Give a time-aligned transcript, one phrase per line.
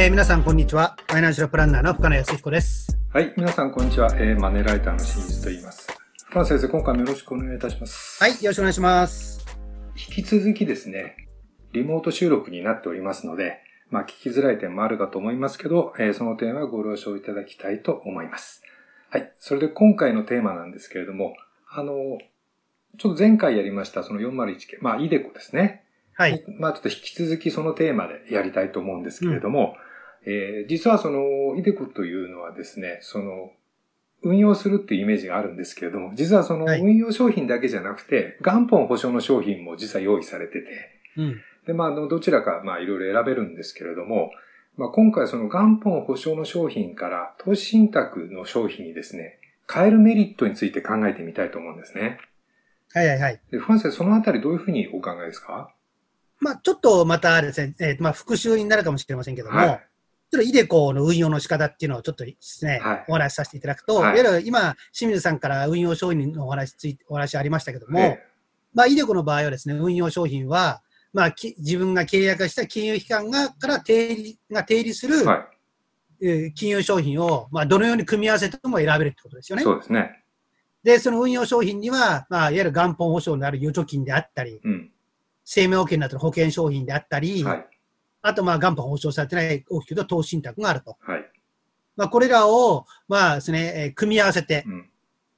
[0.00, 0.96] えー皆さん、こんにちは。
[1.08, 2.96] ファイナンシャルプランナーの深野康彦です。
[3.12, 4.08] はい、皆さんこんにちは。
[4.14, 5.88] えーマネーライターの清水と言います。
[6.28, 8.22] 深野先生、今回もよろしくお願いいたします。
[8.22, 9.44] はい、よろしくお願いします。
[9.96, 11.16] 引き続きですね、
[11.72, 13.58] リモート収録になっておりますので、
[13.90, 18.62] まあ聞きづらい点もあるかと思いますけど、えーその点はご了承いただきたいと思います。
[19.10, 21.34] はい、それで今回のテーマなんですけれども、
[21.68, 21.94] あの、
[22.98, 25.82] ちょっと前回やりましたその401系、まあイデコですね。
[26.14, 26.44] はい。
[26.60, 29.74] まあちょっと引き続きそのテーマでやりたいと思うんですけれども、
[30.30, 33.50] えー実はその、イデコというのはですね、その、
[34.22, 40.66] 運用するっていうイメージがあるんですけれども、実はそのはい運用商品だけじゃなくて、元本保証の商品も実は用意されてて、
[41.16, 41.40] うん。
[41.66, 44.30] で、まあ、あの、どちらか、まあ、いろいろ選べるんですけれども、
[44.76, 49.38] まあ、今回その元本保証の商品から投資信託の商品にですね、
[49.72, 52.18] 変えるメリットについて考えてみたいと思うんですね。
[52.92, 53.40] はいはいはい。
[53.50, 55.72] で、ファン先生、そのあたりどういうふうにお考えですか？
[56.40, 59.80] まあ、ちょっとまたですね、えーまあ、復習になるかもしれませんけども、はい
[60.30, 68.22] ちょっとイデコの運用の仕方っていうのをちょっとですね、はいお話しさせていただくと、はいい、わゆる今、清水さんから運用商品のお話ついお話ありましたけども、え
[68.74, 75.48] まあ、イデコの場合はですね、運用商品は、まあ、き自分が契約した金融機関がから定理が定理する、えは
[76.20, 79.58] えー金融商品を、まあ、どのように組み合わせても選べるってことですよい。
[79.58, 79.64] ね。
[79.64, 80.24] そうですね。
[80.82, 84.90] で、その運用商品には、まあ、いわゆる元本保証のある預貯金であったり、うん。
[85.44, 87.66] 生命保険になってる保険商品であったり、はい。
[88.22, 90.96] あと、まあ、元本保証されてない大きく言うと投資信託があると。
[91.00, 91.30] はい。
[91.96, 94.90] まあ、これらを、まあですね、えー組み合わせて、うん。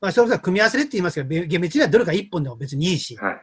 [0.00, 3.40] まあ、それこそ組み合わせるって言いますけど、べ厳密にはどれか一本でも別にいいし、はい。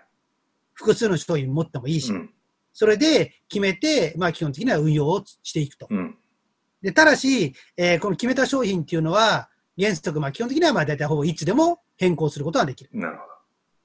[0.73, 2.29] 複数の商品持ってもいいし、うん。
[2.73, 5.87] それで決めて、まあ、基本的には運用をしていくと。
[5.89, 6.17] うん。
[6.81, 12.89] で、ただし、えーこの決めた商品っていうのは、原則、まあ、基本的にはまあ大体ほぼいつでも変更することができる。
[12.93, 13.31] なるほだか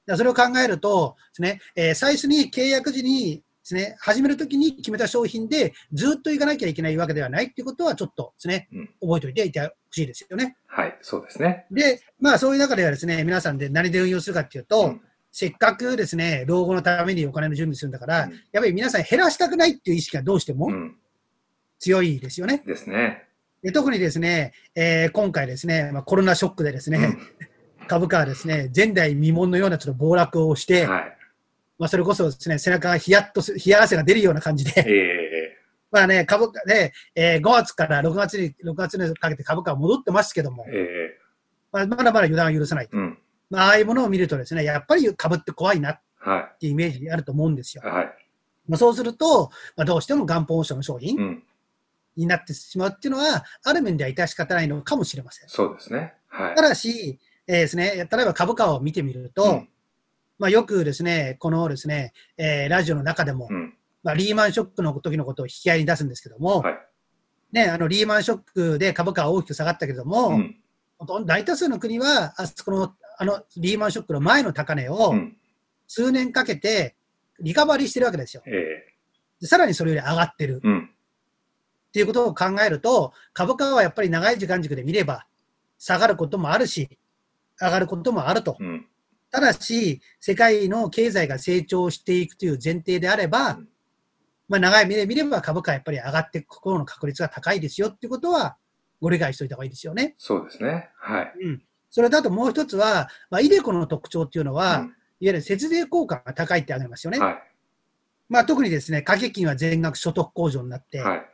[0.06, 10.56] らそれを考えるとですね、えー最初に契約時にですね、始めるときに決めた商品でずっと行かなきゃいけないわけではないっていうことはちょっとですね、うん覚えておいていてほしいですよね。
[10.70, 10.82] ど。
[10.82, 10.96] はい。
[11.02, 11.66] そうですね。
[11.72, 15.00] で、まあそういう中ではですね、皆さんで何で運用するかっていうと、うん
[15.38, 20.96] せっかくですね、老後のためにお金の準備するんだから、うんやっぱり皆さん減らしたくないっていう意識がどうしてもうん。
[21.78, 22.62] 強いですよね。
[22.64, 23.24] ですね。
[23.62, 27.18] で特にですね、えー今回ですね、まあ、コロナショックでですね、
[27.88, 30.76] 株価はですね、前代未聞のようなちょっと暴落をしうん。
[30.76, 31.15] て、はい。
[31.78, 35.56] まあ、それこそですね、背中がヒヤッとす、冷や汗が出るような感じえで、え
[35.90, 41.18] まあね、株価で、えー5月から6月に、6月にかけて株価は戻ってますけども、ええ
[41.72, 42.88] まあ、まだまだ予断を許さない。
[42.90, 43.18] うん。
[43.50, 47.86] まあ、ああいうものを見るとですね、やっぱり株って怖いなっはていうイメージあると思うんですよい。。
[47.86, 48.06] はい。
[48.66, 51.42] まあ、そうすると、まあ、どうしても元本保証の商品うん。
[52.16, 55.48] になってしまうっていうのは、ある面では致し方ないのかもしれません。
[55.48, 56.14] そうですね。
[56.28, 56.62] はいた。
[56.62, 59.68] だし、えーですね、例えば株価を見てみると、うん
[60.38, 63.74] まあ、よくですね、このですね、えーラジオの中でも、うん。
[64.02, 66.78] まあ、リーマンショックの時のことを引き合いに出すんですけども、はい。
[67.52, 70.56] ね、あのリーマンショックで株価は大きく下がったけれども、うん。
[71.26, 75.36] 大多数の国は、あそこのあのリーマンショックの前の高値をうん。
[75.88, 76.96] 数年かけて
[77.38, 78.42] リカバリーしてるわけですよ。
[78.46, 78.92] ええ
[79.40, 80.90] でさらにそれより上がってるうん。
[81.88, 85.26] っていうことを考えると、株価はやっぱり長い時間軸で見れば、
[85.78, 86.98] 下がることもあるし、
[87.60, 88.56] 上がることもあると。
[88.60, 88.86] うん。
[89.36, 93.68] ただし、世界の経済が成長していくという前提であれば、うん
[94.48, 98.56] まあ、長い目で見れば株価はやっぱり上がっていくことの確率が高いですよっていうことは、
[98.98, 100.14] ご理解しておいた方がいいですよね。
[100.16, 100.88] そうですね。
[100.96, 101.32] はい。
[101.42, 101.62] うん。
[101.90, 107.18] それだともう一つは、まあ、イデコの特徴っていうのは、うんいわゆる節税効果が高いってありますよね。
[107.18, 107.40] は
[108.28, 111.26] まあ、特にですね、掛け金は全額所得控除になってい。、はい。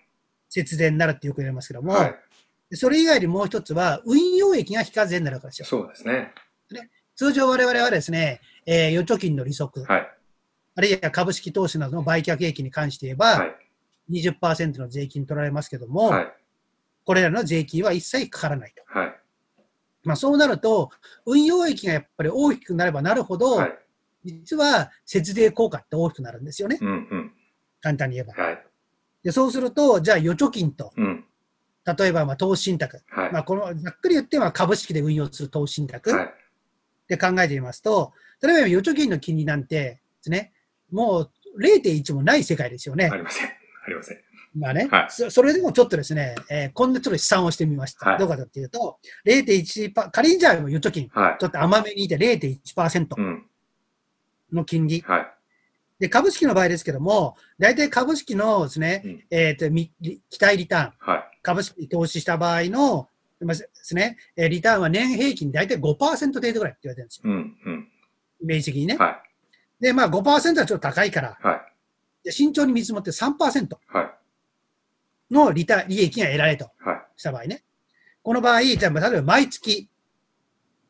[0.48, 2.76] 節税になるってよく言われますけども、はい。
[2.76, 5.66] それ以外にもう一つは、運用益が非課税になるわけですよ。
[5.66, 6.32] そうですね。
[7.22, 10.10] 通常我々はですね、えー預貯金の利息、はい。
[10.74, 13.54] あるいは株式投資などの売却益に関して言えば、はい。
[14.10, 16.32] 20%の税金取られますけども、はい。
[17.04, 18.82] これらの税金は一切かからないと。
[18.98, 19.14] はい。
[20.02, 20.90] まあ、そうなると、
[21.24, 23.78] 運用益がやっぱり大きくなればなるほど、はい。
[24.24, 26.78] 実は節税効果って大きくなるんですよね。
[26.80, 26.88] うん。
[26.88, 27.32] うん。
[27.80, 28.42] 簡単に言えば。
[28.42, 28.66] はい。
[29.22, 31.24] でそうすると、じゃあ預貯金と、うん。
[31.96, 33.32] 例えばまあ投資信託、はい。
[33.32, 36.34] まあ、このざっくり言ってまあ株式で運用する投資信託はい。
[37.08, 38.12] で考えてみますと、
[38.42, 40.52] 例えば預貯金の金利なんてですね、
[40.90, 43.10] もう0.1もない世界ですよね。
[43.12, 43.46] ありません。
[43.46, 43.50] あ
[43.88, 44.18] りません。
[44.54, 48.10] まあね、はいそそれでもちょっとですね、えーこんなちょっと試算をしてみました。
[48.10, 51.44] はいどうかというと、0.1パ、仮にじゃあ預貯金、はいち。
[51.44, 53.46] ょっと甘めにいて0.1%うん。
[54.52, 55.00] の金利。
[55.00, 55.26] はい。
[55.98, 61.38] で、株式の場合ですけども、大体株式のですね、うんえっ、と、み期待リターン、はい。
[61.42, 63.11] 株式に投資した場合の、まあ
[63.46, 67.22] ですね、えーリターンは年平均大体5%程度ぐらいって言われてるんですよ。
[67.24, 67.56] うん。
[67.64, 67.88] うん。
[68.42, 68.96] イメージ的にね。
[68.96, 69.22] は
[69.80, 71.46] で、まあ5%はちょっと高いから、い。
[71.46, 71.60] はい。
[72.24, 73.76] で慎重に見積もって3%。
[73.88, 75.34] はい。
[75.34, 77.02] の利利益が得られるとはい。
[77.16, 77.64] した場合ね。
[78.22, 79.88] この場合、じゃあ、例えば毎月、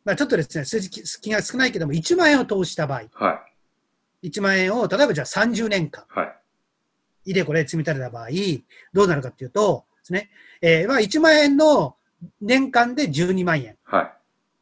[0.05, 3.43] まあ、ちょっとですね、数字気が少ないけども、1万円を投資した場合、は
[4.22, 4.28] い。
[4.28, 7.31] 1万円を、例えばじゃあ30年間、はい。
[7.31, 8.28] イデコで積み立てた場合、
[8.93, 11.96] どうなるかっていうと、ですね、えーまあ1万円の
[12.40, 13.76] 年間で12万円。
[13.84, 14.12] はい。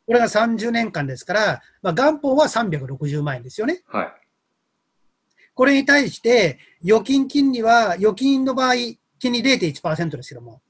[0.06, 3.82] これが30年間ですから、まあ、元本は360万円ですよね。
[3.86, 4.12] はい。
[5.54, 8.74] これに対して、預金金利は、預金の場合、
[9.18, 10.62] 金利0.1%ですけども、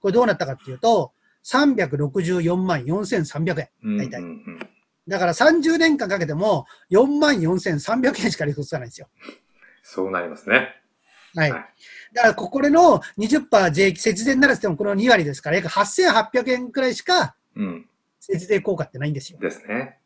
[0.00, 1.12] これどうなったかっていうと、
[1.44, 3.68] 364万4300円。
[3.84, 4.68] うん大体うんうん
[5.06, 9.08] だから30年間かけても4万4300円しか利息つかないんですよ。
[9.82, 10.80] そうなりますね。
[11.34, 11.50] はい。
[11.52, 11.64] はい
[12.14, 17.88] だから、これの20%税金、節税にならせてもこの2割ですから、約8800円くらいしかうん。
[18.20, 19.40] 節税効果ってないんですよ。
[19.40, 19.98] ですね。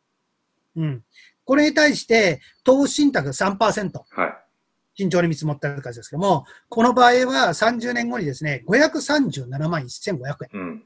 [0.76, 1.04] うん。
[1.44, 4.48] これに対して、投資信託3%、はい。
[4.94, 10.48] 慎重に見積もった感じですけども、この場合は30年後にですね、537万1500円。
[10.52, 10.84] うん。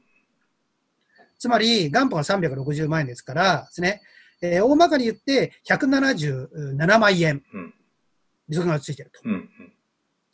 [1.39, 4.01] つまり、元本が360万円ですからですね、
[4.41, 7.73] えー大まかに言って177万円、うん。
[8.49, 9.21] 利息がついてると。
[9.23, 9.33] うん。
[9.33, 9.72] うん。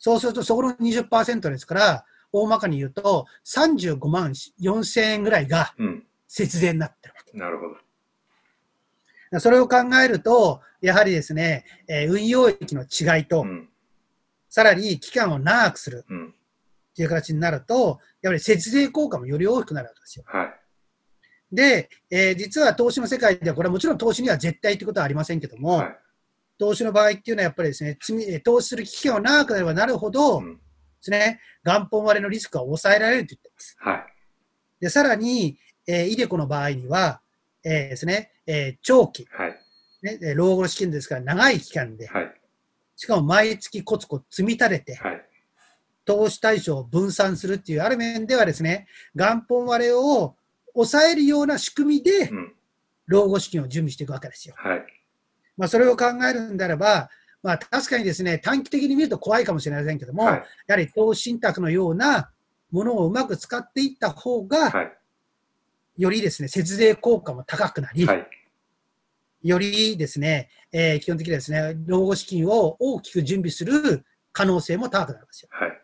[0.00, 6.06] そうすると、そこの20%ですから、大まかに言うと、35万4000円ぐらいがうん。
[6.26, 7.38] 節税になってるわけ。
[7.38, 7.64] なるほ
[9.34, 9.40] ど。
[9.40, 13.68] それを考えると、やはりですね、えー運用益の違いと、うん。
[14.48, 16.28] さらに期間を長くするうん。
[16.28, 16.32] っ
[16.96, 20.24] ていう形になると、やはり節税効果もより大きくなるわけですよ。
[20.26, 20.54] はい。
[21.52, 25.98] で、えー実は投資の世界では、これはもちろん投資には絶対ってことはありませんけども、はい。
[26.60, 27.98] 投資の場合っていうのはやっぱりですね、
[28.44, 30.60] 投資する期間が長くなればなるほど、でうん。
[31.00, 33.76] すね、元本割れのリスクは抑えられると言ってます。
[33.80, 34.04] はい。
[34.80, 37.22] で、さらに、えー、イデコの場合には、
[37.64, 39.54] えーですね、えー長期、はい。
[40.02, 42.34] ね、えー老後の資金ですから長い期間で、はい。
[42.94, 45.26] しかも毎月コツコツ積み立てて、はい。
[46.04, 50.36] 投資対象を分散するっていう、ある面ではですね、元本割れを
[50.74, 52.54] 抑えるような仕組みでう、ん。
[53.06, 54.54] 老後資金を準備していくわけですよ。
[54.58, 54.84] はい。
[55.60, 57.10] まあ、それを考えるんであれば、
[57.42, 60.44] まあ、確かにですね、短期的に見ると怖いかもしれませんけども、はい。
[60.66, 62.30] やはり投資信託のような
[62.70, 64.92] ものをうまく使っていった方が、はい。
[65.98, 68.26] よりですね、節税効果も高くなり、はい。
[69.42, 75.48] よりですね、えー基本的にはですね、老後資金を大きく準備する可能性も高くなるんですよ。
[75.52, 75.80] はい。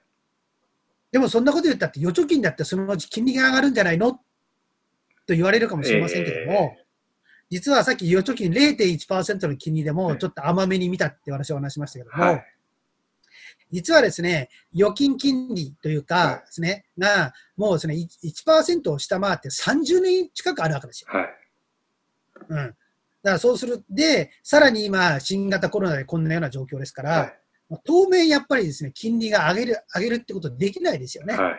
[1.12, 4.12] でもそんなこと言ったって、預貯金だってそのうち金利が上がるんじゃないの？
[4.12, 6.76] と言われるかもしれませんけども、
[7.50, 12.44] 実はさっき預貯金0.1%の金利でもちょっと甘めに見たって私は話しましたけども、はい。
[13.72, 21.08] 実はですね、預金金利というはいかですね、が、もうですね、1%, 1を下回って30年近くあるわけですよ。
[21.12, 21.28] はい。
[22.48, 22.56] うん。
[22.56, 22.76] だか
[23.22, 23.84] らそうする。
[23.90, 27.38] で、さらに今、新型コロナでこんなような状況ですから、はい。
[27.84, 31.34] 当面やっぱりですね、金利が上げる、上げるってことできないですよね。
[31.34, 31.54] はい。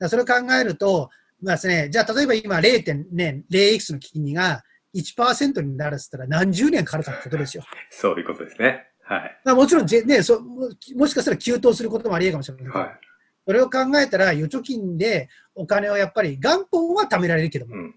[0.00, 1.10] らそれを考えると、
[1.40, 4.64] まあですね、じゃあ例えば今 0.0x の金利が
[4.96, 7.64] 1%になるっつったら何十年かかるかってことですよ。
[7.90, 8.86] そういうことですね。
[9.02, 9.40] はい。
[9.44, 13.00] まあ、もちろんぜ、ね、そももしかしたら急騰することもありえるかもしれませんけど、はい。
[13.46, 17.94] それを考えたら預貯金でお金をやっぱり元本は貯められるけども、うん。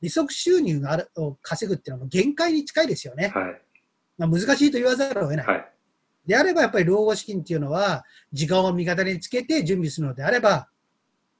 [0.00, 3.28] 利息収入があるを稼ぐっていうのはもう限界に近いですよね。
[3.34, 3.62] はい。
[4.18, 5.46] まあ、難しいと言わざるを得ない。
[5.46, 5.72] はい。
[6.26, 10.68] であればやっぱり老後資金っていうのは時間を味方につけて準備するのであれば、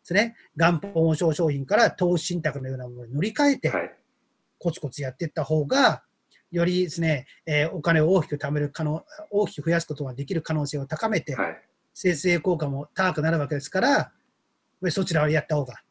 [0.02, 3.94] ですね、元本保証商品から投資信託のようなものに乗り換えてはい。
[4.62, 6.04] コツコツやっていった方が、
[6.52, 11.62] よりですね、えーお金を大きく貯める可能、大きく増やすことができる可能性を高めて、はい。
[11.94, 14.12] 生成効果も高くなるわけですから、
[14.90, 15.82] そちらをやった方が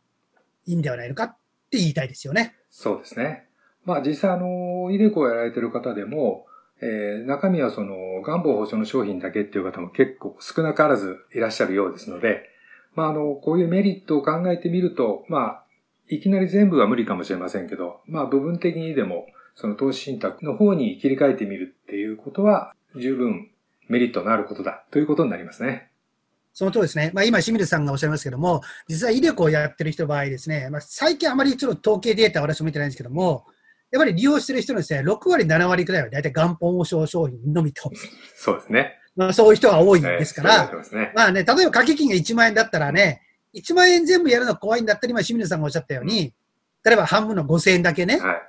[0.66, 1.38] いいんではないのかっ
[1.70, 2.56] て言いたいですよね。
[2.70, 3.48] そうですね。
[3.84, 6.46] まあ実際あの、イデコをやられてる方でも、
[6.82, 12.50] えー中身はその、元本保証の商品だけっていう方も結構少なからずいらっしゃるようですので、
[12.96, 15.66] まああの、こういうメリットを考えてみると、まあ、
[16.12, 23.50] いきなり全部は無理かもしれませんけど、まあ部分的にでも、その投資信託の方に切り替えてみるっていうことは、十分
[23.88, 25.90] メリットのあることだということになりますね。
[26.54, 27.12] その通りですね。
[27.14, 33.46] まあ、今、清水さんがおっしゃいますけども、実はイデコをやってる人の場合ですね、まあ、最近あまりちょっと統計データは私も見てないんですけども、
[33.90, 37.90] やっぱり利用してる人のですね、6割、7割くらいは大体元本保証商品のみと、
[38.36, 38.98] そうですね。
[39.16, 41.14] まあ、そういう人が多いんですから、てますね。
[41.16, 43.22] まあね、例えば掛け金が1万円だったらね、
[43.54, 46.34] 1万円全部やるの怖いんだったら、今、清水さんがおっしゃったように、
[46.84, 48.42] 例えば半分の5000円だけね、はい。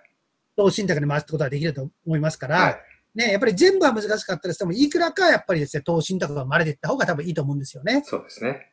[0.56, 2.80] 投資信託に回すことができると思いますから、はい。
[3.14, 8.02] ね、やっぱり全部は難しかったりしても、いくらかやっぱりですね、投資信託が生まれていった方が多分いいと思うんですよね。
[8.04, 8.72] そうですね。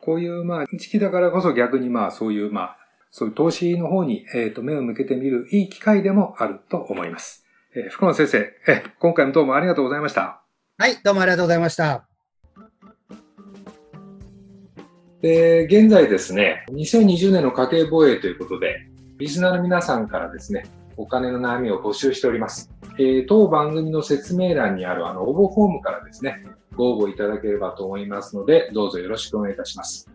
[0.00, 2.76] こういう、まあ、時期だからこそ逆に、まあ、そういう、まあ、
[3.10, 7.44] そういう投資の方に、えっ、と、目を向けてみるいい機会でもあると思います。
[7.76, 10.42] えー福野先生、えー今回もどうもありがとうございました。
[10.78, 12.13] はい、どうもありがとうございました。
[15.24, 20.66] で、現在ですね、2020年の家計防衛ということで、リスナーの皆さんからですね、
[20.98, 22.70] お金の悩みを募集しております。
[22.98, 26.44] えー、当番組の説明欄にあるあの応募フォームからですね、
[26.76, 30.10] ご応募いただければと思いますので、どうぞよろしくお願いいたします。